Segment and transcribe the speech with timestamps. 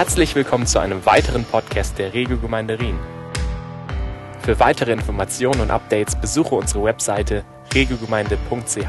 [0.00, 2.98] Herzlich willkommen zu einem weiteren Podcast der Regiogemeinde Rien.
[4.42, 7.44] Für weitere Informationen und Updates besuche unsere Webseite
[7.74, 8.88] regiogemeinde.ch.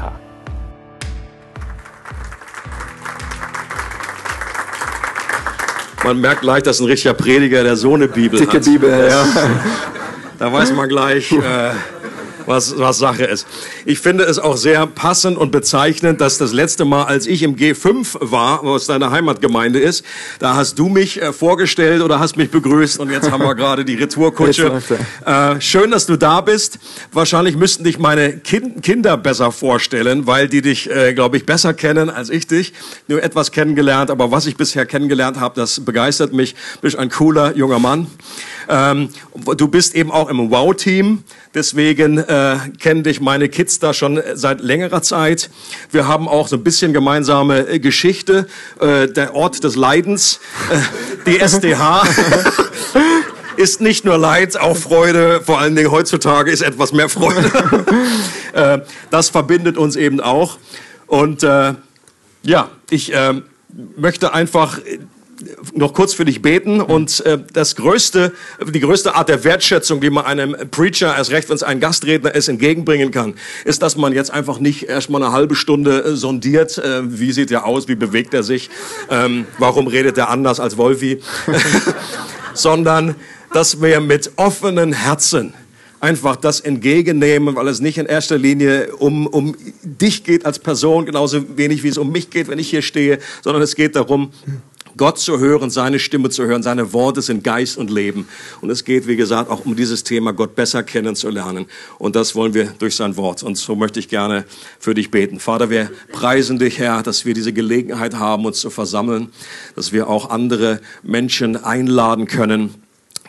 [6.02, 8.64] Man merkt gleich, dass ein richtiger Prediger der so eine Bibel Dicke hat.
[8.64, 9.26] Bibel, ja.
[10.38, 11.72] Da weiß man gleich, äh,
[12.46, 13.46] was, was Sache ist.
[13.84, 17.56] Ich finde es auch sehr passend und bezeichnend, dass das letzte Mal, als ich im
[17.56, 20.04] G5 war, was deine Heimatgemeinde ist,
[20.38, 23.84] da hast du mich äh, vorgestellt oder hast mich begrüßt und jetzt haben wir gerade
[23.84, 24.82] die Retourkutsche.
[25.24, 26.78] Äh, schön, dass du da bist.
[27.12, 31.74] Wahrscheinlich müssten dich meine kind Kinder besser vorstellen, weil die dich, äh, glaube ich, besser
[31.74, 32.72] kennen als ich dich.
[33.08, 36.54] Nur etwas kennengelernt, aber was ich bisher kennengelernt habe, das begeistert mich.
[36.80, 38.06] Bist ein cooler junger Mann.
[38.68, 39.08] Ähm,
[39.56, 41.24] du bist eben auch im Wow-Team.
[41.54, 45.50] Deswegen äh, kennen dich meine Kids da schon seit längerer Zeit.
[45.90, 48.46] Wir haben auch so ein bisschen gemeinsame äh, Geschichte.
[48.80, 50.78] Äh, der Ort des Leidens, äh,
[51.26, 52.04] die SDH.
[53.56, 55.42] ist nicht nur Leid, auch Freude.
[55.44, 57.50] Vor allen Dingen heutzutage ist etwas mehr Freude.
[58.54, 58.78] äh,
[59.10, 60.58] das verbindet uns eben auch.
[61.06, 61.74] Und äh,
[62.42, 63.42] ja, ich äh,
[63.96, 64.78] möchte einfach
[65.74, 68.32] noch kurz für dich beten und äh, das größte,
[68.72, 72.34] die größte Art der Wertschätzung, die man einem Preacher, erst recht, wenn es ein Gastredner
[72.34, 76.78] ist, entgegenbringen kann, ist, dass man jetzt einfach nicht erstmal eine halbe Stunde äh, sondiert,
[76.78, 78.70] äh, wie sieht er aus, wie bewegt er sich,
[79.10, 81.20] ähm, warum redet er anders als Wolfi,
[82.54, 83.14] sondern
[83.52, 85.54] dass wir mit offenen Herzen
[86.02, 91.06] einfach das entgegennehmen, weil es nicht in erster Linie um, um dich geht als Person,
[91.06, 94.32] genauso wenig wie es um mich geht, wenn ich hier stehe, sondern es geht darum,
[95.02, 98.28] Gott zu hören, seine Stimme zu hören, seine Worte sind Geist und Leben.
[98.60, 101.66] Und es geht, wie gesagt, auch um dieses Thema, Gott besser kennenzulernen.
[101.98, 103.42] Und das wollen wir durch sein Wort.
[103.42, 104.44] Und so möchte ich gerne
[104.78, 105.40] für dich beten.
[105.40, 109.32] Vater, wir preisen dich, Herr, dass wir diese Gelegenheit haben, uns zu versammeln,
[109.74, 112.72] dass wir auch andere Menschen einladen können,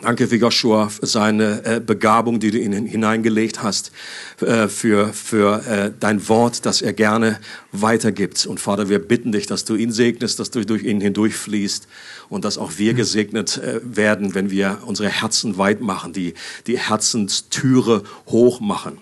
[0.04, 3.90] Danke für Joshua, für seine äh, Begabung, die du in ihn hineingelegt hast,
[4.42, 7.40] äh, für, für äh, dein Wort, das er gerne
[7.72, 8.44] weitergibt.
[8.44, 11.88] Und Vater, wir bitten dich, dass du ihn segnest, dass du durch ihn hindurchfließt
[12.28, 16.34] und dass auch wir gesegnet äh, werden, wenn wir unsere Herzen weit machen, die,
[16.66, 18.98] die Herzenstüre hoch machen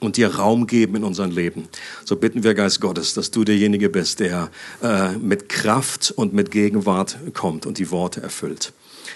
[0.00, 1.68] und dir Raum geben in unserem Leben.
[2.04, 4.50] So bitten wir, Geist Gottes, dass du derjenige bist, der
[4.82, 8.74] äh, mit Kraft und mit Gegenwart kommt und die Worte erfüllt.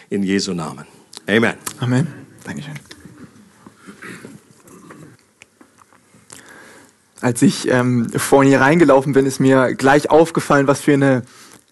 [0.09, 0.87] In Jesu Namen.
[1.29, 1.55] Amen.
[1.79, 2.07] Amen.
[2.45, 2.73] Dankeschön.
[7.21, 11.23] Als ich ähm, vorhin hier reingelaufen bin, ist mir gleich aufgefallen, was für eine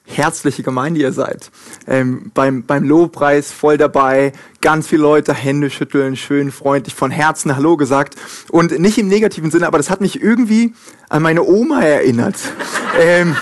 [0.05, 1.50] herzliche Gemeinde ihr seid.
[1.87, 7.56] Ähm, beim, beim Lobpreis voll dabei, ganz viele Leute Hände schütteln, schön freundlich von Herzen
[7.56, 8.15] Hallo gesagt.
[8.50, 10.75] Und nicht im negativen Sinne, aber das hat mich irgendwie
[11.09, 12.37] an meine Oma erinnert.
[13.00, 13.37] ähm,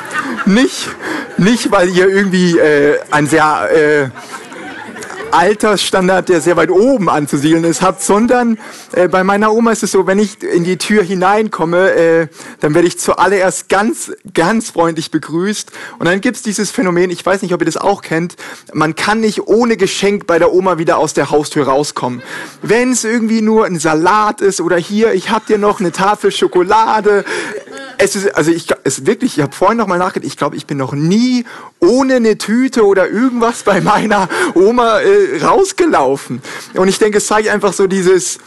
[0.46, 0.90] nicht,
[1.38, 3.68] nicht, weil ihr irgendwie äh, ein sehr...
[3.72, 4.10] Äh,
[5.34, 8.58] Altersstandard, der sehr weit oben anzusiedeln ist, habt, sondern
[8.92, 12.26] äh, bei meiner Oma ist es so, wenn ich in die Tür hineinkomme, äh,
[12.60, 15.72] dann werde ich zuallererst ganz, ganz freundlich begrüßt.
[15.98, 18.36] Und dann gibt's dieses Phänomen, ich weiß nicht, ob ihr das auch kennt,
[18.72, 22.22] man kann nicht ohne Geschenk bei der Oma wieder aus der Haustür rauskommen.
[22.62, 26.30] Wenn es irgendwie nur ein Salat ist oder hier, ich hab dir noch eine Tafel
[26.30, 27.24] Schokolade.
[27.98, 30.66] Es ist, also ich, es wirklich, ich habe vorhin noch mal nachgedacht, ich glaube, ich
[30.66, 31.44] bin noch nie
[31.80, 36.42] ohne eine Tüte oder irgendwas bei meiner Oma äh, rausgelaufen.
[36.74, 38.38] Und ich denke, es zeigt einfach so dieses,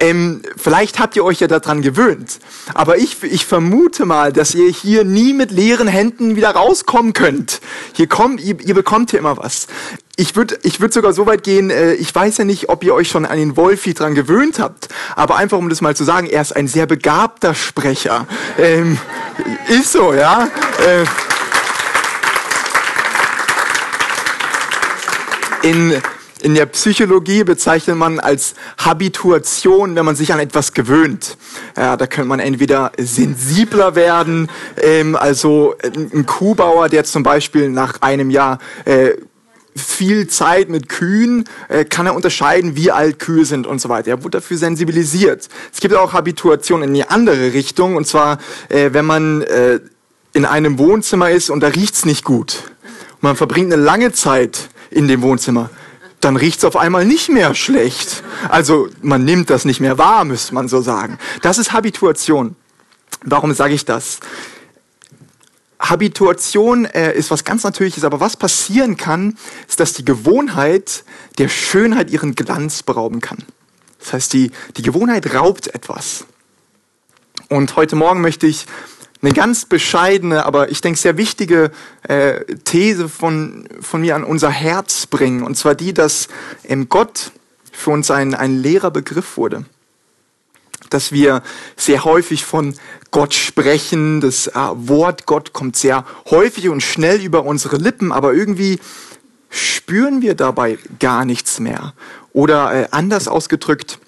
[0.00, 2.38] ähm, vielleicht habt ihr euch ja daran gewöhnt,
[2.72, 7.60] aber ich, ich vermute mal, dass ihr hier nie mit leeren Händen wieder rauskommen könnt.
[7.92, 9.66] Hier kommt, ihr, ihr bekommt hier immer was.
[10.20, 12.92] Ich würde ich würd sogar so weit gehen, äh, ich weiß ja nicht, ob ihr
[12.92, 16.26] euch schon an den Wolfi dran gewöhnt habt, aber einfach um das mal zu sagen,
[16.26, 18.26] er ist ein sehr begabter Sprecher.
[18.58, 18.98] Ähm,
[19.70, 20.50] ist so, ja.
[20.86, 21.06] Äh,
[25.66, 25.94] in,
[26.42, 31.38] in der Psychologie bezeichnet man als Habituation, wenn man sich an etwas gewöhnt.
[31.78, 34.50] Ja, da könnte man entweder sensibler werden,
[34.82, 39.12] ähm, also ein Kuhbauer, der zum Beispiel nach einem Jahr äh,
[39.80, 44.10] viel Zeit mit Kühen, äh, kann er unterscheiden, wie alt Kühe sind und so weiter.
[44.10, 45.48] Er wurde dafür sensibilisiert.
[45.72, 48.38] Es gibt auch Habituationen in die andere Richtung, und zwar,
[48.68, 49.80] äh, wenn man äh,
[50.32, 52.64] in einem Wohnzimmer ist und da riecht's nicht gut.
[53.14, 55.70] Und man verbringt eine lange Zeit in dem Wohnzimmer,
[56.20, 58.22] dann riecht's auf einmal nicht mehr schlecht.
[58.48, 61.18] Also man nimmt das nicht mehr wahr, müsste man so sagen.
[61.42, 62.56] Das ist Habituation.
[63.24, 64.20] Warum sage ich das?
[65.80, 69.36] Habituation äh, ist was ganz Natürliches, aber was passieren kann,
[69.66, 71.04] ist, dass die Gewohnheit
[71.38, 73.38] der Schönheit ihren Glanz berauben kann.
[73.98, 76.26] Das heißt, die, die Gewohnheit raubt etwas.
[77.48, 78.66] Und heute Morgen möchte ich
[79.22, 81.70] eine ganz bescheidene, aber ich denke sehr wichtige
[82.02, 85.42] äh, These von, von mir an unser Herz bringen.
[85.42, 86.28] Und zwar die, dass
[86.64, 87.32] ähm, Gott
[87.72, 89.64] für uns ein, ein leerer Begriff wurde.
[90.90, 91.42] Dass wir
[91.76, 92.74] sehr häufig von
[93.10, 94.20] Gott sprechen.
[94.20, 98.78] Das äh, Wort Gott kommt sehr häufig und schnell über unsere Lippen, aber irgendwie
[99.48, 101.94] spüren wir dabei gar nichts mehr.
[102.32, 103.98] Oder äh, anders ausgedrückt,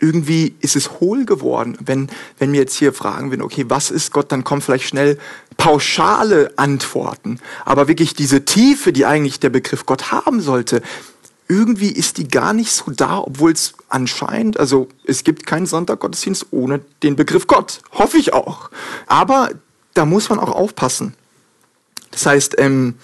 [0.00, 1.78] irgendwie ist es hohl geworden.
[1.80, 5.18] Wenn, wenn wir jetzt hier fragen würden, okay, was ist Gott, dann kommen vielleicht schnell
[5.56, 7.38] pauschale Antworten.
[7.64, 10.82] Aber wirklich diese Tiefe, die eigentlich der Begriff Gott haben sollte,
[11.54, 16.46] irgendwie ist die gar nicht so da, obwohl es anscheinend, also es gibt keinen Sonntaggottesdienst
[16.50, 17.80] ohne den Begriff Gott.
[17.92, 18.70] Hoffe ich auch.
[19.06, 19.50] Aber
[19.94, 21.14] da muss man auch aufpassen.
[22.10, 22.94] Das heißt, ähm,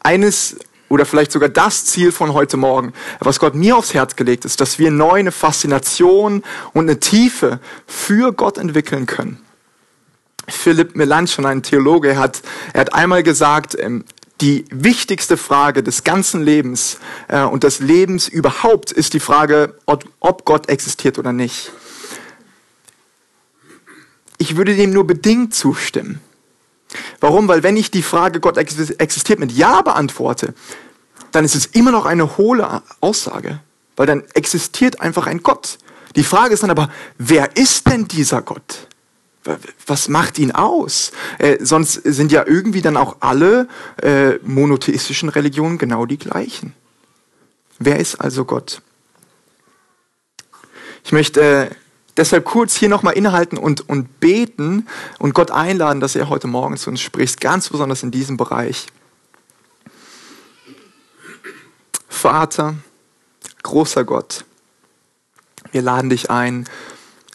[0.00, 0.56] eines
[0.88, 4.60] oder vielleicht sogar das Ziel von heute Morgen, was Gott mir aufs Herz gelegt ist,
[4.60, 9.40] dass wir neu eine Faszination und eine Tiefe für Gott entwickeln können.
[10.48, 14.04] Philipp Melanchthon, ein Theologe, hat, er hat einmal gesagt, ähm,
[14.40, 16.98] die wichtigste Frage des ganzen Lebens
[17.28, 21.72] äh, und des Lebens überhaupt ist die Frage, ob Gott existiert oder nicht.
[24.38, 26.20] Ich würde dem nur bedingt zustimmen.
[27.20, 27.46] Warum?
[27.48, 30.54] Weil wenn ich die Frage, Gott existiert, mit Ja beantworte,
[31.32, 33.60] dann ist es immer noch eine hohle Aussage,
[33.96, 35.78] weil dann existiert einfach ein Gott.
[36.16, 38.88] Die Frage ist dann aber, wer ist denn dieser Gott?
[39.86, 41.12] Was macht ihn aus?
[41.38, 43.68] Äh, sonst sind ja irgendwie dann auch alle
[44.02, 46.74] äh, monotheistischen Religionen genau die gleichen.
[47.78, 48.82] Wer ist also Gott?
[51.04, 51.70] Ich möchte äh,
[52.16, 54.86] deshalb kurz hier nochmal innehalten und, und beten
[55.18, 58.86] und Gott einladen, dass er heute Morgen zu uns spricht, ganz besonders in diesem Bereich.
[62.08, 62.74] Vater,
[63.62, 64.44] großer Gott,
[65.72, 66.68] wir laden dich ein,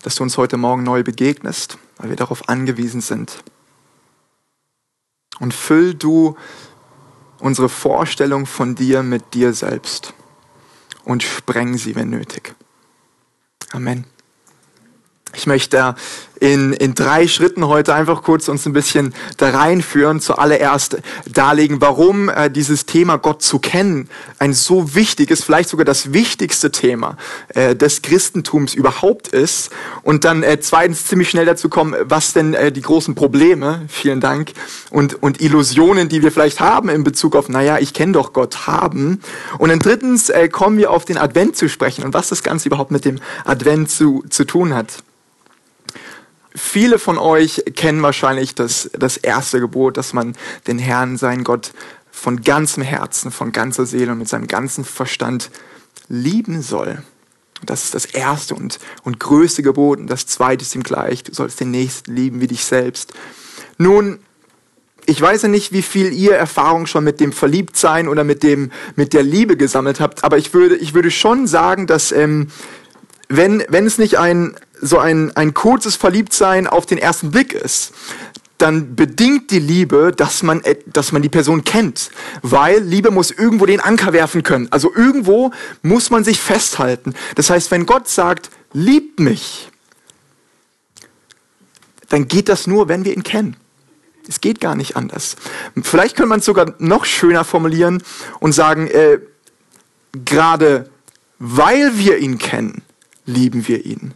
[0.04, 3.44] dass du uns heute Morgen neu begegnest, weil wir darauf angewiesen sind.
[5.40, 6.36] Und füll du
[7.40, 10.14] unsere Vorstellung von dir mit dir selbst
[11.04, 12.56] und spreng sie, wenn nötig.
[13.72, 14.06] Amen.
[15.34, 15.96] Ich möchte
[16.40, 20.20] in, in drei Schritten heute einfach kurz uns ein bisschen da reinführen.
[20.20, 20.98] Zuallererst
[21.32, 24.10] darlegen, warum äh, dieses Thema Gott zu kennen
[24.40, 27.18] ein so wichtiges, vielleicht sogar das wichtigste Thema
[27.50, 29.72] äh, des Christentums überhaupt ist.
[30.04, 34.20] Und dann äh, zweitens ziemlich schnell dazu kommen, was denn äh, die großen Probleme, vielen
[34.20, 34.52] Dank,
[34.90, 38.68] und, und Illusionen, die wir vielleicht haben in Bezug auf, naja, ich kenne doch Gott,
[38.68, 39.22] haben.
[39.58, 42.70] Und dann drittens äh, kommen wir auf den Advent zu sprechen und was das Ganze
[42.70, 45.04] überhaupt mit dem Advent zu, zu tun hat.
[46.56, 50.36] Viele von euch kennen wahrscheinlich das, das erste Gebot, dass man
[50.68, 51.74] den Herrn, seinen Gott,
[52.12, 55.52] von ganzem Herzen, von ganzer Seele und mit seinem ganzen Verstand
[56.08, 57.04] lieben soll.
[57.66, 60.00] Das ist das erste und, und größte Gebot.
[60.00, 61.24] Und das zweite ist ihm gleich.
[61.24, 63.14] Du sollst den Nächsten lieben wie dich selbst.
[63.78, 64.20] Nun,
[65.06, 68.72] ich weiß ja nicht, wie viel ihr Erfahrung schon mit dem Verliebtsein oder mit dem,
[68.96, 72.48] mit der Liebe gesammelt habt, aber ich würde, ich würde schon sagen, dass, ähm,
[73.28, 77.94] wenn, wenn es nicht ein, so ein, ein kurzes Verliebtsein auf den ersten Blick ist,
[78.58, 82.10] dann bedingt die Liebe, dass man, dass man die Person kennt.
[82.42, 84.68] Weil Liebe muss irgendwo den Anker werfen können.
[84.72, 85.52] Also irgendwo
[85.82, 87.14] muss man sich festhalten.
[87.36, 89.70] Das heißt, wenn Gott sagt, liebt mich,
[92.10, 93.58] dann geht das nur, wenn wir ihn kennen.
[94.28, 95.36] Es geht gar nicht anders.
[95.82, 98.02] Vielleicht könnte man es sogar noch schöner formulieren
[98.40, 99.20] und sagen, äh,
[100.24, 100.90] gerade
[101.38, 102.82] weil wir ihn kennen,
[103.26, 104.14] lieben wir ihn.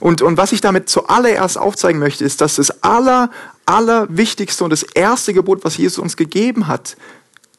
[0.00, 3.30] Und, und was ich damit zuallererst aufzeigen möchte, ist, dass das aller,
[3.66, 6.96] allerwichtigste und das erste Gebot, was Jesus uns gegeben hat,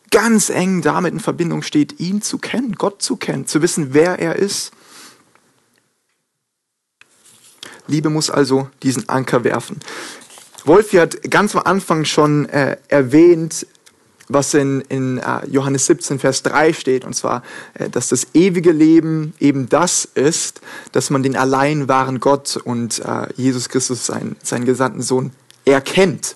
[0.10, 4.20] ganz eng damit in Verbindung steht, ihn zu kennen, Gott zu kennen, zu wissen, wer
[4.20, 4.72] er ist.
[7.88, 9.80] Liebe muss also diesen Anker werfen.
[10.66, 13.66] Wolfi hat ganz am Anfang schon äh, erwähnt,
[14.34, 18.72] was in, in äh, Johannes 17, Vers 3 steht, und zwar, äh, dass das ewige
[18.72, 20.62] Leben eben das ist,
[20.92, 25.32] dass man den allein wahren Gott und äh, Jesus Christus, sein, seinen gesandten Sohn,
[25.66, 26.36] erkennt.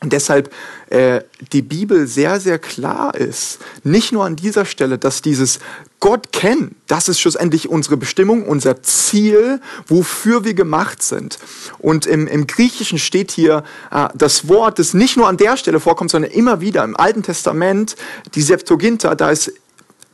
[0.00, 0.52] Und deshalb
[0.90, 5.58] äh, die Bibel sehr, sehr klar ist, nicht nur an dieser Stelle, dass dieses
[6.00, 11.38] Gott kennen, das ist schlussendlich unsere Bestimmung, unser Ziel, wofür wir gemacht sind.
[11.78, 15.80] Und im, im Griechischen steht hier äh, das Wort, das nicht nur an der Stelle
[15.80, 17.96] vorkommt, sondern immer wieder im Alten Testament,
[18.34, 19.52] die Septuaginta, da ist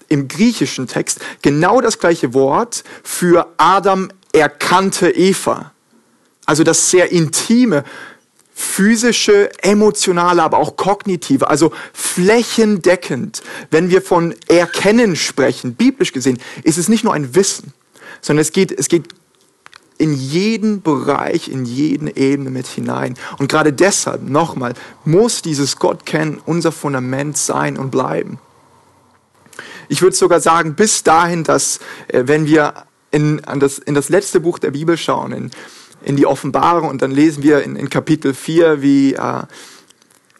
[0.08, 5.72] im griechischen Text genau das gleiche Wort für Adam erkannte Eva.
[6.46, 7.84] Also das sehr intime,
[8.54, 13.42] physische, emotionale, aber auch kognitive, also flächendeckend.
[13.70, 17.74] Wenn wir von Erkennen sprechen, biblisch gesehen, ist es nicht nur ein Wissen,
[18.20, 19.08] sondern es geht, es geht
[19.98, 23.14] in jeden Bereich, in jeden Ebene mit hinein.
[23.38, 28.38] Und gerade deshalb, nochmal, muss dieses Gott kennen unser Fundament sein und bleiben.
[29.88, 34.40] Ich würde sogar sagen, bis dahin, dass äh, wenn wir in, das, in das letzte
[34.40, 35.50] Buch der Bibel schauen, in,
[36.04, 39.42] in die Offenbarung, und dann lesen wir in, in Kapitel 4, wie äh,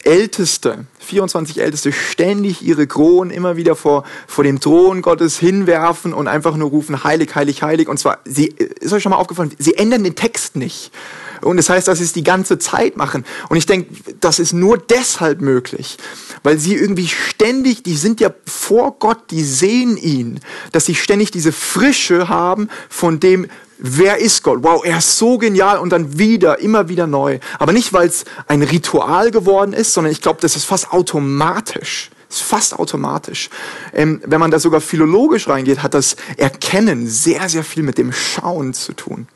[0.05, 6.29] Älteste, 24 Älteste, ständig ihre Kronen immer wieder vor, vor dem Thron Gottes hinwerfen und
[6.29, 7.89] einfach nur rufen, heilig, heilig, heilig.
[7.89, 10.93] Und zwar, sie, ist euch schon mal aufgefallen, sie ändern den Text nicht.
[11.41, 13.25] Und das heißt, dass sie es die ganze Zeit machen.
[13.49, 15.97] Und ich denke, das ist nur deshalb möglich,
[16.43, 20.41] weil sie irgendwie ständig, die sind ja vor Gott, die sehen ihn,
[20.73, 23.47] dass sie ständig diese Frische haben von dem,
[23.79, 24.63] wer ist Gott?
[24.63, 27.39] Wow, er ist so genial und dann wieder, immer wieder neu.
[27.59, 32.11] Aber nicht, weil es ein Ritual geworden ist, sondern ich glaube, das ist fast automatisch.
[32.29, 33.51] Ist fast automatisch.
[33.93, 38.13] Ähm, wenn man da sogar philologisch reingeht, hat das Erkennen sehr, sehr viel mit dem
[38.13, 39.29] Schauen zu tun.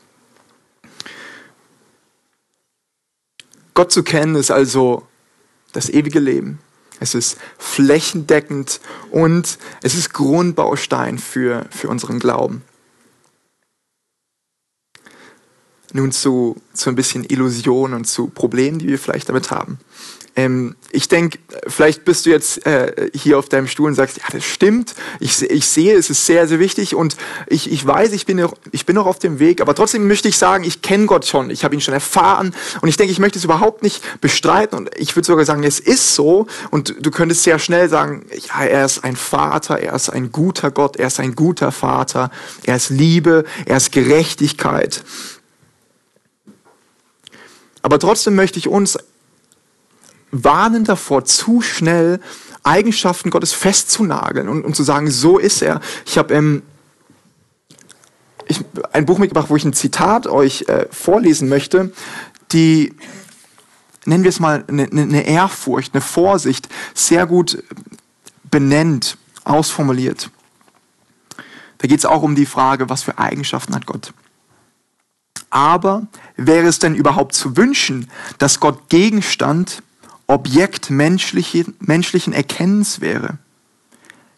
[3.73, 5.03] Gott zu kennen ist also
[5.71, 6.59] das ewige Leben.
[6.99, 8.81] Es ist flächendeckend
[9.11, 12.63] und es ist Grundbaustein für, für unseren Glauben.
[15.93, 19.79] Nun zu, zu ein bisschen Illusion und zu Problemen, die wir vielleicht damit haben.
[20.39, 24.23] Ähm, ich denke, vielleicht bist du jetzt äh, hier auf deinem Stuhl und sagst, ja,
[24.31, 27.17] das stimmt, ich, ich sehe, es ist sehr, sehr wichtig und
[27.47, 30.29] ich, ich weiß, ich bin, noch, ich bin noch auf dem Weg, aber trotzdem möchte
[30.29, 33.19] ich sagen, ich kenne Gott schon, ich habe ihn schon erfahren und ich denke, ich
[33.19, 37.11] möchte es überhaupt nicht bestreiten und ich würde sogar sagen, es ist so und du
[37.11, 41.07] könntest sehr schnell sagen, ja, er ist ein Vater, er ist ein guter Gott, er
[41.07, 42.31] ist ein guter Vater,
[42.63, 45.03] er ist Liebe, er ist Gerechtigkeit.
[47.81, 48.97] Aber trotzdem möchte ich uns
[50.31, 52.19] warnen davor, zu schnell
[52.63, 55.81] Eigenschaften Gottes festzunageln und, und zu sagen, so ist er.
[56.05, 56.63] Ich habe ähm,
[58.91, 61.91] ein Buch mitgebracht, wo ich ein Zitat euch äh, vorlesen möchte,
[62.51, 62.93] die,
[64.05, 67.63] nennen wir es mal, eine, eine Ehrfurcht, eine Vorsicht, sehr gut
[68.49, 70.31] benennt, ausformuliert.
[71.77, 74.13] Da geht es auch um die Frage, was für Eigenschaften hat Gott.
[75.49, 79.81] Aber wäre es denn überhaupt zu wünschen, dass Gott Gegenstand
[80.27, 83.39] Objekt menschlichen, menschlichen Erkennens wäre,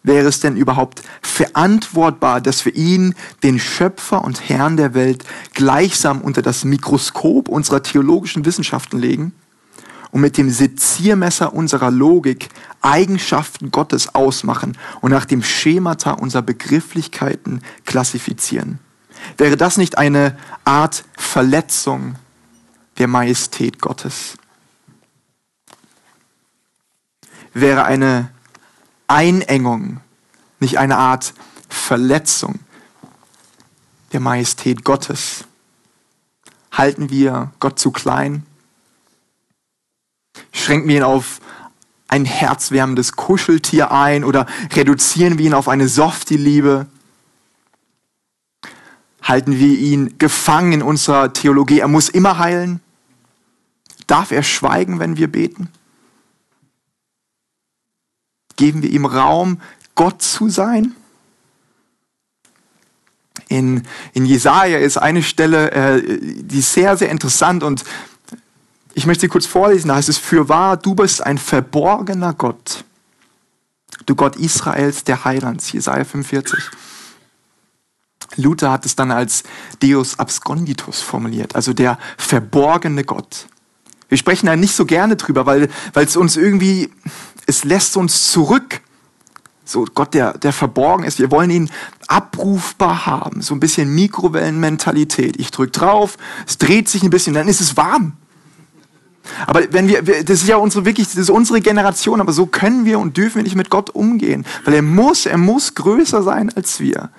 [0.03, 3.13] wäre es denn überhaupt verantwortbar, dass wir ihn,
[3.43, 9.33] den Schöpfer und Herrn der Welt, gleichsam unter das Mikroskop unserer theologischen Wissenschaften legen
[10.11, 12.49] und mit dem Seziermesser unserer Logik
[12.81, 18.79] Eigenschaften Gottes ausmachen und nach dem Schemata unserer Begrifflichkeiten klassifizieren?
[19.37, 22.15] Wäre das nicht eine Art Verletzung
[22.97, 24.37] der Majestät Gottes?
[27.53, 28.29] wäre eine
[29.07, 29.99] Einengung,
[30.59, 31.33] nicht eine Art
[31.69, 32.59] Verletzung
[34.11, 35.45] der Majestät Gottes.
[36.71, 38.45] Halten wir Gott zu klein?
[40.53, 41.39] Schränken wir ihn auf
[42.07, 46.87] ein herzwärmendes Kuscheltier ein oder reduzieren wir ihn auf eine softe Liebe?
[49.21, 51.79] Halten wir ihn gefangen in unserer Theologie?
[51.79, 52.81] Er muss immer heilen.
[54.07, 55.69] Darf er schweigen, wenn wir beten?
[58.55, 59.61] Geben wir ihm Raum,
[59.95, 60.95] Gott zu sein?
[63.47, 67.83] In, in Jesaja ist eine Stelle, äh, die sehr, sehr interessant und
[68.93, 69.89] ich möchte sie kurz vorlesen.
[69.89, 72.83] Da heißt es, für wahr, du bist ein verborgener Gott.
[74.05, 75.71] Du Gott Israels, der Heilands.
[75.71, 76.71] Jesaja 45.
[78.35, 79.43] Luther hat es dann als
[79.81, 83.47] Deus absconditus formuliert, also der verborgene Gott.
[84.09, 86.89] Wir sprechen da nicht so gerne drüber, weil es uns irgendwie
[87.45, 88.81] es lässt uns zurück.
[89.63, 91.19] So Gott, der, der verborgen ist.
[91.19, 91.69] Wir wollen ihn
[92.07, 93.41] abrufbar haben.
[93.41, 95.39] So ein bisschen Mikrowellenmentalität.
[95.39, 98.13] Ich drücke drauf, es dreht sich ein bisschen, dann ist es warm.
[99.45, 102.85] Aber wenn wir, das ist ja unsere wirklich, das ist unsere Generation, aber so können
[102.85, 104.45] wir und dürfen wir nicht mit Gott umgehen.
[104.65, 107.11] Weil er muss, er muss größer sein als wir.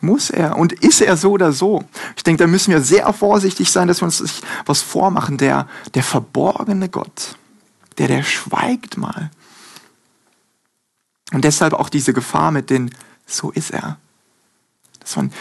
[0.00, 0.56] Muss er.
[0.56, 1.84] Und ist er so oder so?
[2.16, 5.36] Ich denke, da müssen wir sehr vorsichtig sein, dass wir uns was vormachen.
[5.36, 7.36] Der, der verborgene Gott
[8.00, 9.30] der, der schweigt mal.
[11.32, 12.90] Und deshalb auch diese Gefahr mit den,
[13.26, 13.98] so ist er.
[15.14, 15.32] Man,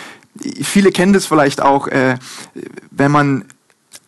[0.62, 2.18] viele kennen das vielleicht auch, äh,
[2.92, 3.46] wenn man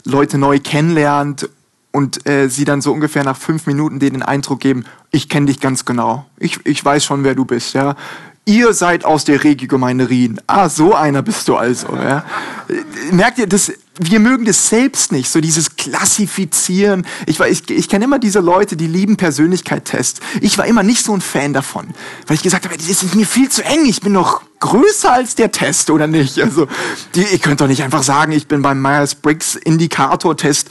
[0.03, 1.49] Leute neu kennenlernt
[1.91, 5.45] und äh, sie dann so ungefähr nach fünf Minuten denen den Eindruck geben, ich kenne
[5.45, 6.25] dich ganz genau.
[6.37, 7.73] Ich, ich weiß schon, wer du bist.
[7.73, 7.95] Ja?
[8.45, 10.41] Ihr seid aus der Regiogemeinde Rien.
[10.47, 11.95] Ah, so einer bist du also.
[11.95, 12.25] Ja.
[13.11, 17.05] Merkt ihr, das, wir mögen das selbst nicht, so dieses Klassifizieren.
[17.27, 20.21] Ich, war, ich, ich kenne immer diese Leute, die lieben Persönlichkeitstests.
[20.41, 21.89] Ich war immer nicht so ein Fan davon,
[22.27, 23.85] weil ich gesagt habe, das ist mir viel zu eng.
[23.85, 26.39] Ich bin noch größer als der Test, oder nicht?
[26.39, 26.67] Also,
[27.15, 30.69] die, ihr könnt doch nicht einfach sagen, ich bin beim Myers-Briggs Indikator-Test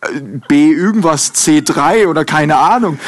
[0.00, 2.98] äh, B irgendwas C3 oder keine Ahnung.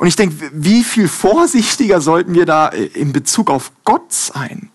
[0.00, 4.70] Und ich denke, wie viel vorsichtiger sollten wir da äh, in Bezug auf Gott sein?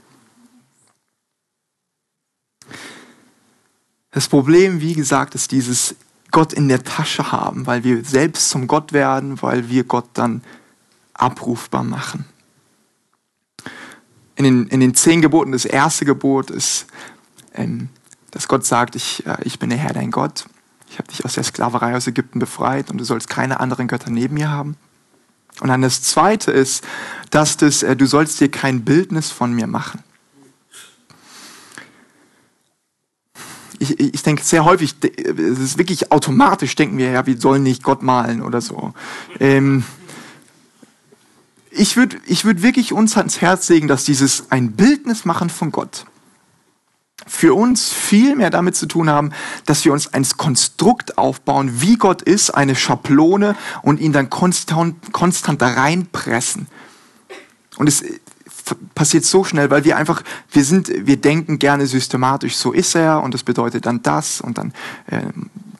[4.11, 5.95] Das Problem, wie gesagt, ist dieses
[6.31, 10.41] Gott in der Tasche haben, weil wir selbst zum Gott werden, weil wir Gott dann
[11.13, 12.25] abrufbar machen
[14.35, 16.87] in den, in den zehn Geboten, das erste Gebot ist,
[17.53, 17.89] ähm,
[18.31, 20.45] dass Gott sagt, ich, äh, ich bin der Herr, dein Gott.
[20.89, 24.09] Ich habe dich aus der Sklaverei aus Ägypten befreit und du sollst keine anderen Götter
[24.09, 24.75] neben mir haben.
[25.61, 26.83] Und dann das zweite ist,
[27.29, 30.03] dass das, äh, du sollst dir kein Bildnis von mir machen.
[33.79, 37.83] Ich, ich denke sehr häufig, es ist wirklich automatisch, denken wir, ja, wir sollen nicht
[37.83, 38.93] Gott malen oder so.
[39.39, 39.83] Ähm,
[41.71, 45.71] ich würde ich würd wirklich uns ans Herz legen, dass dieses ein Bildnis machen von
[45.71, 46.05] Gott
[47.27, 49.31] für uns viel mehr damit zu tun haben,
[49.65, 55.11] dass wir uns ein Konstrukt aufbauen, wie Gott ist, eine Schablone und ihn dann konstant,
[55.11, 56.67] konstant da reinpressen.
[57.77, 58.03] Und es
[58.95, 63.21] passiert so schnell, weil wir einfach, wir sind, wir denken gerne systematisch, so ist er
[63.21, 64.73] und das bedeutet dann das und dann
[65.07, 65.21] äh,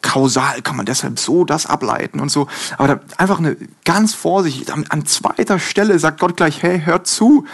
[0.01, 2.48] kausal kann man deshalb so das ableiten und so.
[2.77, 7.46] Aber einfach eine ganz vorsichtig, an, an zweiter Stelle sagt Gott gleich, hey, hört zu,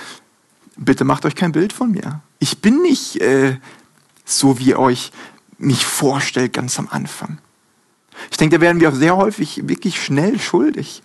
[0.76, 2.22] bitte macht euch kein Bild von mir.
[2.42, 3.58] Ich bin nicht äh,
[4.26, 5.12] so, wie ihr euch
[5.60, 7.38] mich vorstellt ganz am Anfang.
[8.32, 11.04] Ich denke, da werden wir auch sehr häufig wirklich schnell schuldig.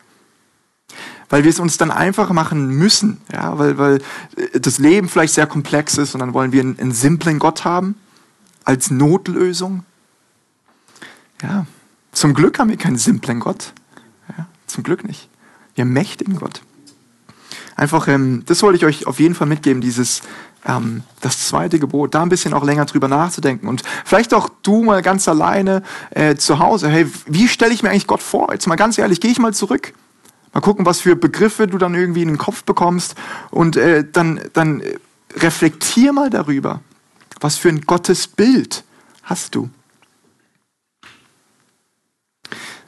[1.28, 4.02] Weil wir es uns dann einfach machen müssen, ja, weil, weil
[4.54, 7.96] das Leben vielleicht sehr komplex ist und dann wollen wir einen, einen simplen Gott haben
[8.64, 9.84] als Notlösung.
[11.42, 11.66] Ja,
[12.12, 13.74] zum Glück haben wir keinen simplen Gott.
[14.38, 15.28] Ja, zum Glück nicht.
[15.74, 16.62] Wir haben mächtigen Gott.
[17.74, 20.22] Einfach, ähm, das wollte ich euch auf jeden Fall mitgeben, dieses,
[20.66, 24.82] ähm, das zweite Gebot, da ein bisschen auch länger drüber nachzudenken und vielleicht auch du
[24.82, 28.52] mal ganz alleine äh, zu Hause, hey, wie stelle ich mir eigentlich Gott vor?
[28.52, 29.94] Jetzt mal ganz ehrlich, gehe ich mal zurück.
[30.52, 33.14] Mal gucken, was für Begriffe du dann irgendwie in den Kopf bekommst
[33.50, 34.82] und äh, dann, dann
[35.36, 36.80] reflektier mal darüber.
[37.40, 38.84] Was für ein Gottesbild
[39.22, 39.68] hast du?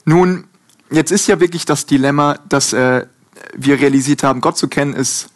[0.07, 0.47] Nun,
[0.91, 3.07] jetzt ist ja wirklich das Dilemma, dass äh,
[3.55, 5.29] wir realisiert haben, Gott zu kennen ist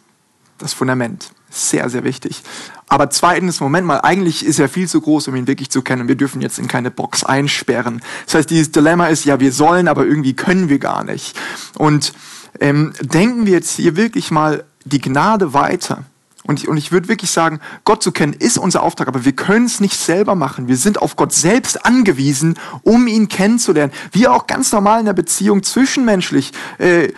[0.57, 1.32] das Fundament.
[1.55, 2.41] Sehr, sehr wichtig.
[2.87, 6.07] Aber zweitens, Moment mal, eigentlich ist er viel zu groß, um ihn wirklich zu kennen.
[6.07, 8.01] Wir dürfen jetzt in keine Box einsperren.
[8.25, 11.39] Das heißt, dieses Dilemma ist, ja, wir sollen, aber irgendwie können wir gar nicht.
[11.77, 12.13] Und
[12.59, 16.05] ähm, denken wir jetzt hier wirklich mal die Gnade weiter.
[16.41, 19.33] Und ich, und ich würde wirklich sagen, Gott zu kennen ist unser Auftrag, aber wir
[19.33, 20.67] können es nicht selber machen.
[20.67, 23.93] Wir sind auf Gott selbst angewiesen, um ihn kennenzulernen.
[24.11, 26.51] Wie auch ganz normal in der Beziehung zwischenmenschlich.
[26.79, 27.13] Äh,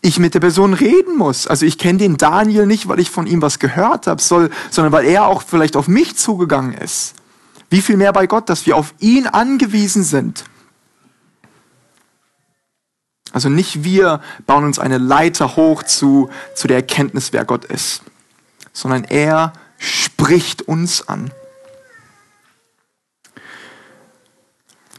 [0.00, 1.46] ich mit der Person reden muss.
[1.46, 4.92] Also ich kenne den Daniel nicht, weil ich von ihm was gehört habe, soll, sondern
[4.92, 7.14] weil er auch vielleicht auf mich zugegangen ist.
[7.70, 10.44] Wie viel mehr bei Gott, dass wir auf ihn angewiesen sind.
[13.32, 18.02] Also nicht wir bauen uns eine Leiter hoch zu, zu der Erkenntnis, wer Gott ist
[18.78, 21.32] sondern er spricht uns an.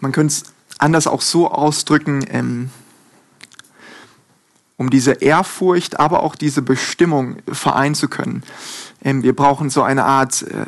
[0.01, 0.43] Man könnte es
[0.77, 2.69] anders auch so ausdrücken, ähm,
[4.79, 8.43] um diese Ehrfurcht, aber auch diese Bestimmung vereinen zu können.
[9.03, 10.65] Ähm, wir brauchen so eine Art äh,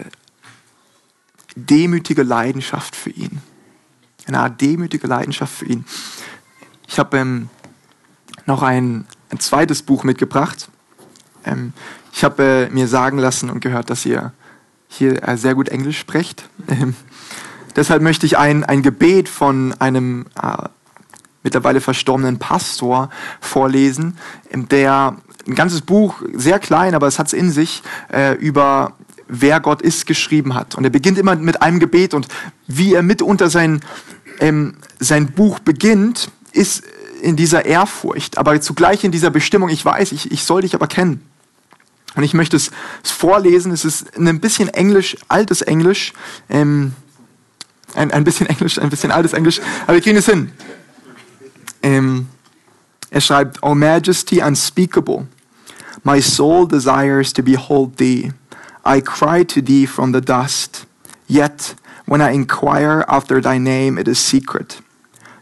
[1.55, 3.41] demütige Leidenschaft für ihn.
[4.27, 5.85] Eine Art demütige Leidenschaft für ihn.
[6.89, 7.49] Ich habe ähm,
[8.45, 10.67] noch ein, ein zweites Buch mitgebracht.
[11.45, 11.71] Ähm,
[12.11, 14.33] ich habe äh, mir sagen lassen und gehört, dass ihr
[14.89, 16.49] hier äh, sehr gut Englisch sprecht.
[16.67, 16.95] Ähm,
[17.77, 20.67] deshalb möchte ich ein, ein Gebet von einem äh,
[21.43, 24.17] mittlerweile verstorbenen Pastor vorlesen,
[24.53, 27.81] der ein ganzes Buch, sehr klein, aber es hat es in sich,
[28.13, 28.93] äh, über
[29.27, 30.75] wer Gott ist, geschrieben hat.
[30.75, 32.27] Und er beginnt immer mit einem Gebet und
[32.67, 33.81] wie er mitunter sein,
[34.39, 36.83] ähm, sein Buch beginnt, ist
[37.21, 40.87] in dieser Ehrfurcht, aber zugleich in dieser Bestimmung, ich weiß, ich, ich soll dich aber
[40.87, 41.21] kennen.
[42.15, 42.71] Und ich möchte es
[43.03, 43.71] vorlesen.
[43.71, 46.11] Es ist ein bisschen Englisch, altes Englisch.
[46.49, 46.93] Ähm,
[47.95, 49.61] ein, ein bisschen Englisch, ein bisschen altes Englisch.
[49.83, 50.51] Aber wir kriegen es hin.
[51.83, 52.27] Ähm,
[53.09, 55.27] er schreibt, O Majesty unspeakable,
[56.03, 58.31] my soul desires to behold thee.
[58.83, 60.85] I cry to thee from the dust.
[61.27, 64.81] Yet, when I inquire after thy name, it is secret.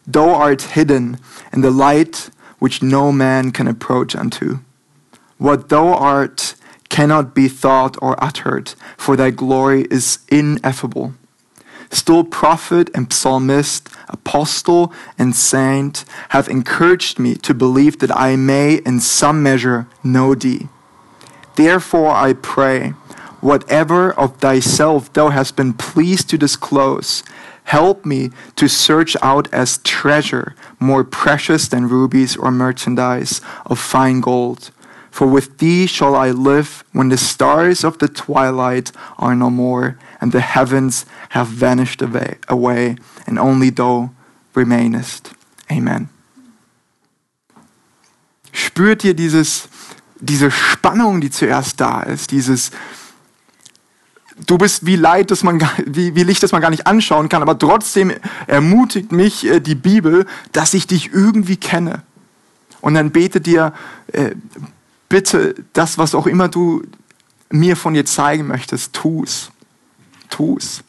[0.05, 1.19] Thou art hidden
[1.53, 4.59] in the light which no man can approach unto.
[5.37, 6.55] What thou art
[6.89, 11.13] cannot be thought or uttered, for thy glory is ineffable.
[11.91, 18.75] Still, prophet and psalmist, apostle and saint have encouraged me to believe that I may
[18.85, 20.69] in some measure know thee.
[21.55, 22.89] Therefore I pray,
[23.41, 27.23] whatever of thyself thou hast been pleased to disclose,
[27.63, 34.21] help me to search out as treasure more precious than rubies or merchandise of fine
[34.21, 34.71] gold.
[35.11, 39.97] For with thee shall I live when the stars of the twilight are no more,
[40.19, 44.11] and the heavens have vanished away, away and only thou
[44.55, 45.31] remainest.
[45.69, 46.09] Amen.
[48.51, 49.69] Spürt ihr dieses,
[50.19, 52.71] diese Spannung, die zuerst da ist, dieses
[54.45, 57.41] du bist wie Leid, dass man wie, wie Licht, das man gar nicht anschauen kann,
[57.41, 58.11] aber trotzdem
[58.47, 62.03] ermutigt mich äh, die Bibel, dass ich dich irgendwie kenne.
[62.81, 63.73] Und dann bete dir
[64.13, 64.31] äh,
[65.09, 66.83] bitte das, was auch immer du
[67.49, 69.51] mir von dir zeigen möchtest, tu's,
[70.29, 70.83] tu's.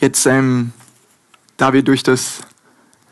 [0.00, 0.72] Jetzt, ähm,
[1.56, 2.40] da wir durch das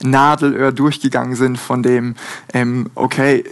[0.03, 2.17] Nadelöhr durchgegangen sind von dem,
[2.53, 3.45] ähm, okay,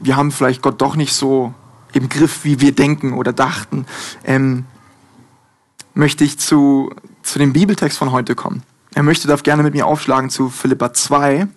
[0.00, 1.54] wir haben vielleicht Gott doch nicht so
[1.92, 3.86] im Griff, wie wir denken oder dachten,
[4.24, 4.64] ähm,
[5.94, 8.62] möchte ich zu, zu dem Bibeltext von heute kommen.
[8.94, 11.48] Er möchte, darf gerne mit mir aufschlagen zu Philippa 2.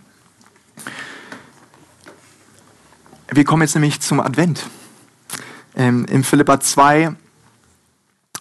[3.34, 4.66] Wir kommen jetzt nämlich zum Advent.
[5.76, 7.16] Ähm, Im Philippa 2,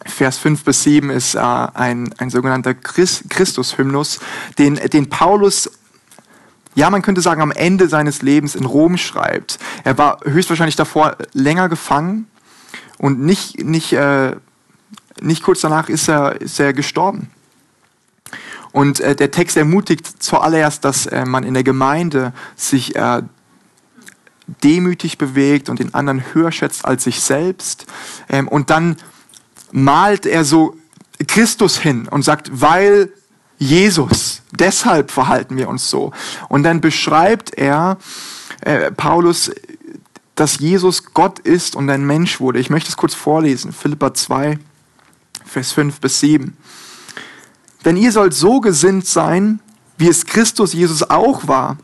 [0.07, 4.21] Vers 5 bis 7 ist äh, ein, ein sogenannter Christ, Christus-Hymnus,
[4.59, 5.71] den, den Paulus
[6.75, 9.59] ja, man könnte sagen, am Ende seines Lebens in Rom schreibt.
[9.83, 12.27] Er war höchstwahrscheinlich davor länger gefangen
[12.97, 14.37] und nicht, nicht, äh,
[15.21, 17.29] nicht kurz danach ist er, ist er gestorben.
[18.73, 23.23] Und äh, der Text ermutigt zuallererst, dass äh, man in der Gemeinde sich äh,
[24.63, 27.87] demütig bewegt und den anderen höher schätzt als sich selbst.
[28.29, 28.97] Ähm, und dann
[29.73, 30.77] malt er so
[31.27, 33.13] Christus hin und sagt, weil
[33.59, 34.43] Jesus.
[34.53, 36.13] Deshalb verhalten wir uns so.
[36.49, 37.99] Und dann beschreibt er,
[38.63, 39.51] äh, Paulus,
[40.35, 42.59] dass Jesus Gott ist und ein Mensch wurde.
[42.59, 43.73] Ich möchte es kurz vorlesen.
[43.73, 44.59] Philippa 2,
[45.45, 46.57] Vers 5 bis 7.
[47.85, 49.61] Denn ihr sollt so gesinnt sein,
[49.99, 51.77] wie es Christus Jesus auch war,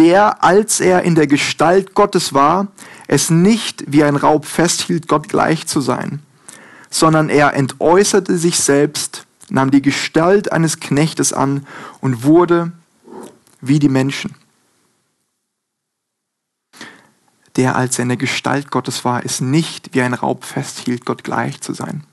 [0.00, 2.68] der, als er in der Gestalt Gottes war,
[3.06, 6.22] es nicht wie ein Raub festhielt, Gott gleich zu sein,
[6.88, 11.66] sondern er entäußerte sich selbst, nahm die Gestalt eines Knechtes an
[12.00, 12.72] und wurde
[13.60, 14.34] wie die Menschen.
[17.56, 21.24] Der, als er in der Gestalt Gottes war, es nicht wie ein Raub festhielt, Gott
[21.24, 22.04] gleich zu sein.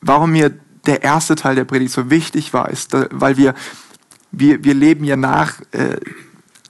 [0.00, 3.54] Warum mir der erste Teil der Predigt so wichtig war, ist, weil wir,
[4.32, 5.96] wir, wir leben ja nach, äh,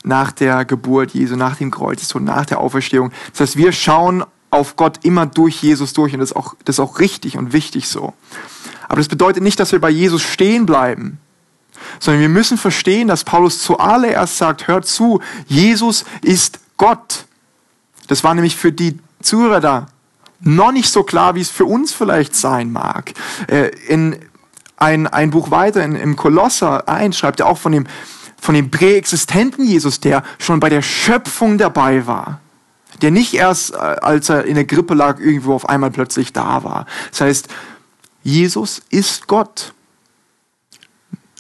[0.03, 3.13] nach der Geburt Jesu, nach dem Kreuz, so nach der Auferstehung.
[3.33, 6.77] Das heißt, wir schauen auf Gott immer durch Jesus durch und das ist auch, das
[6.77, 8.15] ist auch richtig und wichtig so.
[8.89, 11.19] Aber das bedeutet nicht, dass wir bei Jesus stehen bleiben,
[12.01, 17.27] sondern wir müssen verstehen, dass Paulus zuallererst sagt, hört zu, Jesus ist Gott.
[18.09, 19.87] Das war nämlich für die Zuhörer da
[20.41, 23.13] noch nicht so klar, wie es für uns vielleicht sein mag.
[23.47, 24.19] Äh, in
[24.81, 27.87] ein, ein Buch weiter, in, im Kolosser 1, schreibt er auch von dem,
[28.41, 32.41] von dem präexistenten Jesus, der schon bei der Schöpfung dabei war
[33.03, 36.65] der nicht erst, äh, als er in der Grippe lag, irgendwo auf einmal plötzlich da
[36.65, 36.87] war.
[37.11, 37.49] Das heißt,
[38.23, 39.73] Jesus ist Gott.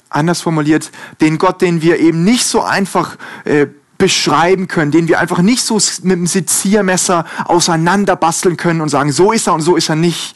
[0.09, 5.21] Anders formuliert, den Gott, den wir eben nicht so einfach äh, beschreiben können, den wir
[5.21, 9.77] einfach nicht so mit dem Seziermesser auseinanderbasteln können und sagen, so ist er und so
[9.77, 10.35] ist er nicht.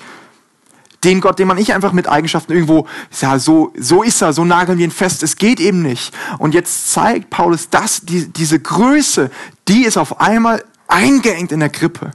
[1.05, 2.87] Den Gott, den man nicht einfach mit Eigenschaften irgendwo,
[3.21, 5.23] ja, so, so ist er, so nageln wir ihn fest.
[5.23, 6.15] Es geht eben nicht.
[6.39, 9.31] Und jetzt zeigt Paulus, dass die, diese Größe,
[9.69, 12.13] die ist auf einmal eingeengt in der Krippe.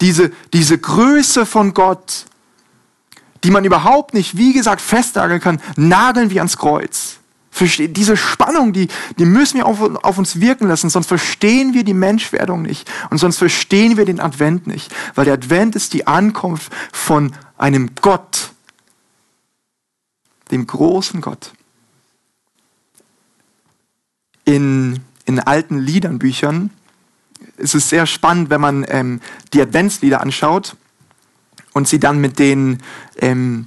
[0.00, 2.26] Diese, diese Größe von Gott,
[3.44, 7.16] die man überhaupt nicht, wie gesagt, festnageln kann, nageln wir ans Kreuz.
[7.58, 11.94] Diese Spannung, die, die müssen wir auf, auf, uns wirken lassen, sonst verstehen wir die
[11.94, 16.72] Menschwerdung nicht und sonst verstehen wir den Advent nicht, weil der Advent ist die Ankunft
[16.92, 18.52] von einem Gott,
[20.50, 21.52] dem großen Gott.
[24.44, 26.70] In, in alten Liedernbüchern
[27.56, 29.20] ist es sehr spannend, wenn man ähm,
[29.52, 30.76] die Adventslieder anschaut
[31.72, 32.78] und sie dann mit den
[33.18, 33.66] ähm,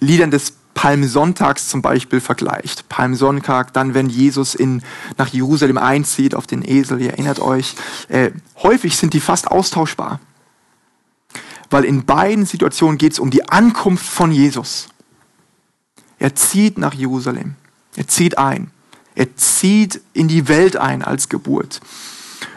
[0.00, 2.88] Liedern des Palmsonntags zum Beispiel vergleicht.
[2.88, 4.82] Palmsonntag, dann wenn Jesus in,
[5.16, 7.74] nach Jerusalem einzieht auf den Esel, ihr erinnert euch,
[8.08, 8.30] äh,
[8.62, 10.20] häufig sind die fast austauschbar.
[11.72, 14.88] Weil in beiden Situationen geht es um die Ankunft von Jesus.
[16.18, 17.56] Er zieht nach Jerusalem.
[17.96, 18.70] Er zieht ein.
[19.14, 21.80] Er zieht in die Welt ein als Geburt.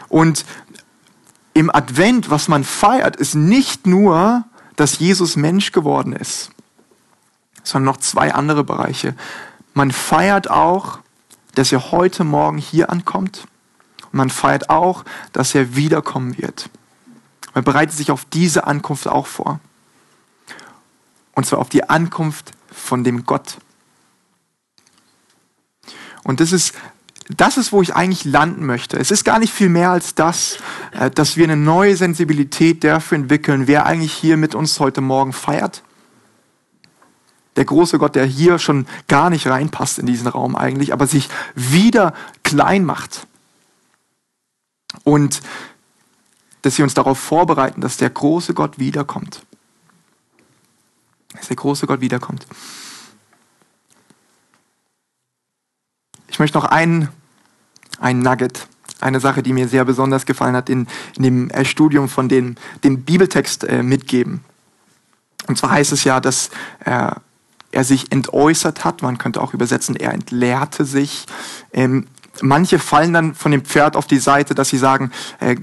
[0.08, 0.44] Und
[1.54, 4.44] im Advent, was man feiert, ist nicht nur,
[4.76, 6.50] dass Jesus Mensch geworden ist,
[7.62, 9.14] sondern noch zwei andere Bereiche.
[9.72, 10.98] Man feiert auch,
[11.54, 13.46] dass er heute Morgen hier ankommt.
[14.12, 16.68] Und man feiert auch, dass er wiederkommen wird.
[17.56, 19.60] Man bereitet sich auf diese Ankunft auch vor.
[21.34, 23.56] Und zwar auf die Ankunft von dem Gott.
[26.22, 26.74] Und das ist,
[27.30, 28.98] das ist, wo ich eigentlich landen möchte.
[28.98, 30.58] Es ist gar nicht viel mehr als das,
[30.92, 35.32] äh, dass wir eine neue Sensibilität dafür entwickeln, wer eigentlich hier mit uns heute Morgen
[35.32, 35.82] feiert.
[37.56, 41.30] Der große Gott, der hier schon gar nicht reinpasst in diesen Raum eigentlich, aber sich
[41.54, 43.26] wieder klein macht.
[45.04, 45.40] Und
[46.66, 49.46] dass wir uns darauf vorbereiten, dass der große Gott wiederkommt.
[51.32, 52.44] Dass der große Gott wiederkommt.
[56.26, 57.08] Ich möchte noch einen,
[58.00, 58.66] einen Nugget,
[59.00, 62.56] eine Sache, die mir sehr besonders gefallen hat, in, in dem äh, Studium von dem,
[62.82, 64.42] dem Bibeltext äh, mitgeben.
[65.46, 66.50] Und zwar heißt es ja, dass
[66.84, 67.12] äh,
[67.70, 69.02] er sich entäußert hat.
[69.02, 71.26] Man könnte auch übersetzen, er entleerte sich.
[71.72, 72.08] Ähm,
[72.42, 75.54] manche fallen dann von dem Pferd auf die Seite, dass sie sagen, äh,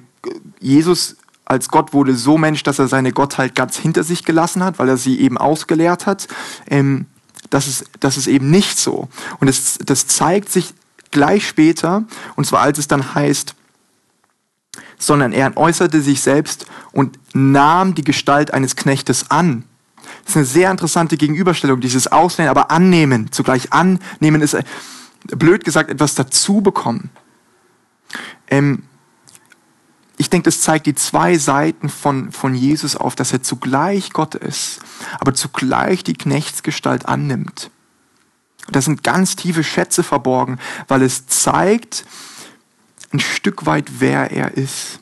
[0.60, 4.80] Jesus als Gott wurde so Mensch, dass er seine Gottheit ganz hinter sich gelassen hat,
[4.80, 6.28] weil er sie eben ausgeleert hat.
[6.68, 7.06] Ähm,
[7.50, 9.10] das ist, das ist eben nicht so.
[9.40, 10.74] Und das, das zeigt sich
[11.12, 12.06] gleich später,
[12.36, 13.56] und zwar als es dann heißt,
[14.98, 19.66] sondern er äußerte sich selbst und nahm die Gestalt eines Knechtes an.
[20.24, 24.64] Das ist eine sehr interessante Gegenüberstellung, dieses Auslehnen, aber annehmen, zugleich annehmen ist, äh,
[25.28, 27.10] blöd gesagt, etwas dazu bekommen.
[28.48, 28.84] Ähm,
[30.18, 34.36] ich denke, das zeigt die zwei Seiten von, von Jesus auf, dass er zugleich Gott
[34.36, 34.80] ist,
[35.20, 37.72] aber zugleich die Knechtsgestalt annimmt.
[38.72, 42.06] Da sind ganz tiefe Schätze verborgen, weil es zeigt
[43.12, 45.00] ein Stück weit, wer er ist.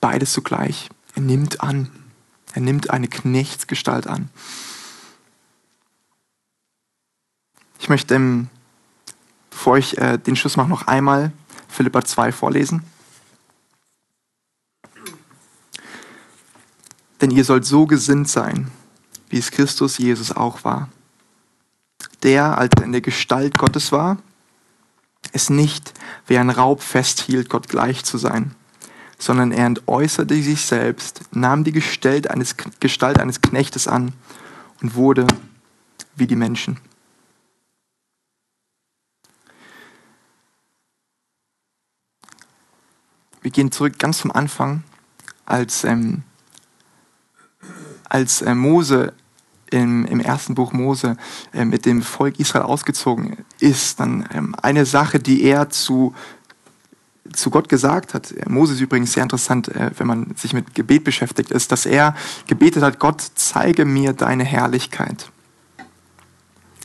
[0.00, 0.88] Beides zugleich.
[1.14, 1.90] Er nimmt an.
[2.52, 4.30] Er nimmt eine Knechtsgestalt an.
[7.80, 8.48] Ich möchte, ähm,
[9.50, 11.32] bevor ich äh, den Schluss mache, noch einmal
[11.68, 12.82] Philippa 2 vorlesen.
[17.20, 18.70] Denn ihr sollt so gesinnt sein,
[19.28, 20.88] wie es Christus Jesus auch war.
[22.22, 24.18] Der, als er in der Gestalt Gottes war,
[25.32, 25.92] es nicht
[26.26, 28.54] wie ein Raub festhielt, Gott gleich zu sein,
[29.18, 34.12] sondern er entäußerte sich selbst, nahm die Gestalt eines, Gestalt eines Knechtes an
[34.80, 35.26] und wurde
[36.16, 36.78] wie die Menschen.
[43.40, 44.82] Wir gehen zurück ganz vom Anfang,
[45.46, 46.22] als ähm,
[48.08, 49.12] als äh, Mose
[49.70, 51.16] im, im ersten Buch Mose
[51.52, 56.14] äh, mit dem Volk Israel ausgezogen ist, dann ähm, eine Sache, die er zu,
[57.32, 61.04] zu Gott gesagt hat, äh, Mose ist übrigens sehr interessant, wenn man sich mit Gebet
[61.04, 62.14] beschäftigt, ist, dass er
[62.46, 65.30] gebetet hat, Gott, zeige mir deine Herrlichkeit.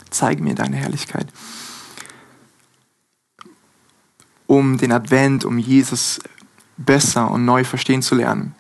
[0.09, 1.27] Zeige mir deine Herrlichkeit.
[4.45, 6.19] Um den Advent, um Jesus
[6.77, 8.53] besser und neu verstehen zu lernen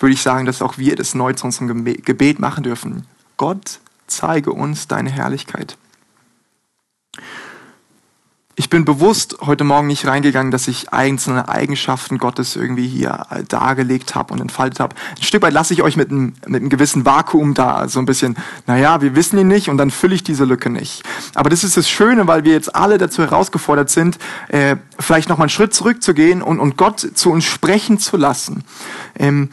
[0.00, 3.06] würde ich sagen, dass auch wir das neu zu unserem Gebet machen dürfen.
[3.36, 5.76] Gott, zeige uns deine Herrlichkeit.
[8.60, 14.14] Ich bin bewusst heute Morgen nicht reingegangen, dass ich einzelne Eigenschaften Gottes irgendwie hier dargelegt
[14.14, 14.96] habe und entfaltet habe.
[15.16, 18.04] Ein Stück weit lasse ich euch mit einem, mit einem gewissen Vakuum da, so ein
[18.04, 18.36] bisschen,
[18.66, 21.02] naja, wir wissen ihn nicht und dann fülle ich diese Lücke nicht.
[21.34, 25.46] Aber das ist das Schöne, weil wir jetzt alle dazu herausgefordert sind, äh, vielleicht nochmal
[25.46, 28.64] einen Schritt zurückzugehen und, und Gott zu uns sprechen zu lassen.
[29.18, 29.48] Ähm,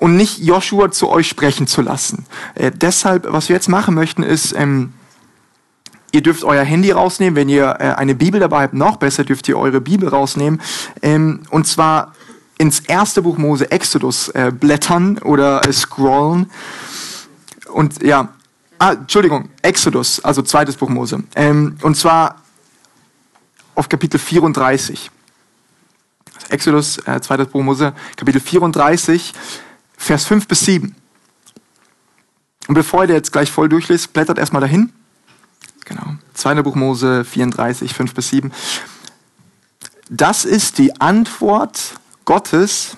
[0.00, 2.24] und nicht Joshua zu euch sprechen zu lassen.
[2.54, 4.94] Äh, deshalb, was wir jetzt machen möchten, ist, ähm,
[6.10, 7.36] ihr dürft euer Handy rausnehmen.
[7.36, 10.60] Wenn ihr äh, eine Bibel dabei habt, noch besser dürft ihr eure Bibel rausnehmen.
[11.02, 12.14] Ähm, und zwar
[12.56, 16.50] ins erste Buch Mose, Exodus, äh, blättern oder äh, scrollen.
[17.72, 18.30] Und ja,
[18.78, 21.22] ah, Entschuldigung, Exodus, also zweites Buch Mose.
[21.36, 22.36] Ähm, und zwar
[23.74, 25.10] auf Kapitel 34.
[26.48, 29.34] Exodus, äh, zweites Buch Mose, Kapitel 34.
[30.00, 30.96] Vers 5 bis 7.
[32.68, 34.94] Und bevor ihr jetzt gleich voll durchliest, blättert erstmal dahin.
[35.84, 36.14] Genau.
[36.32, 36.62] 2.
[36.62, 38.50] Buch Mose 34, 5 bis 7.
[40.08, 42.96] Das ist die Antwort Gottes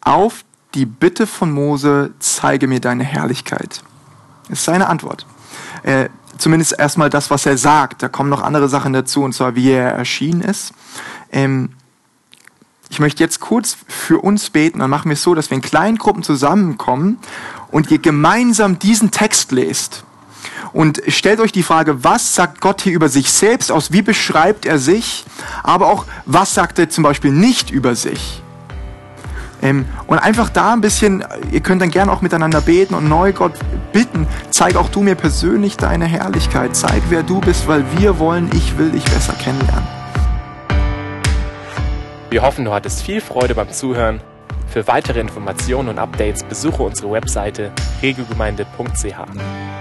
[0.00, 3.82] auf die Bitte von Mose, zeige mir deine Herrlichkeit.
[4.48, 5.24] Das ist seine Antwort.
[5.84, 8.02] Äh, zumindest erstmal das, was er sagt.
[8.02, 10.72] Da kommen noch andere Sachen dazu, und zwar wie er erschienen ist.
[11.30, 11.70] Ähm,
[13.00, 14.78] möchte jetzt kurz für uns beten.
[14.78, 17.18] Dann machen wir es so, dass wir in kleinen Gruppen zusammenkommen
[17.70, 20.04] und ihr gemeinsam diesen Text lest.
[20.72, 23.92] und stellt euch die Frage, was sagt Gott hier über sich selbst aus?
[23.92, 25.24] Wie beschreibt er sich?
[25.62, 28.42] Aber auch, was sagt er zum Beispiel nicht über sich?
[29.62, 33.32] Ähm, und einfach da ein bisschen, ihr könnt dann gerne auch miteinander beten und neu
[33.32, 33.52] Gott
[33.92, 38.48] bitten, zeig auch du mir persönlich deine Herrlichkeit, zeig wer du bist, weil wir wollen,
[38.54, 39.99] ich will dich besser kennenlernen.
[42.30, 44.20] Wir hoffen, du hattest viel Freude beim Zuhören.
[44.68, 49.79] Für weitere Informationen und Updates besuche unsere Webseite regelgemeinde.ch.